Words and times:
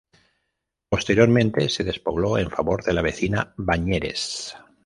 Posteriormente, 0.89 1.69
se 1.69 1.83
despobló 1.83 2.39
en 2.39 2.49
favor 2.49 2.83
de 2.83 2.93
la 2.93 3.03
vecina 3.03 3.53
Bañeres. 3.55 4.55